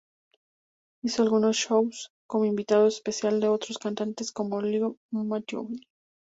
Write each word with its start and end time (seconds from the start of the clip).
Hizo 1.03 1.21
algunos 1.21 1.55
shows 1.57 2.11
como 2.25 2.45
invitado 2.45 2.87
especial 2.87 3.39
de 3.39 3.49
otros 3.49 3.77
cantantes, 3.77 4.31
como 4.31 4.59
Leo 4.59 4.97
Mattioli. 5.11 5.87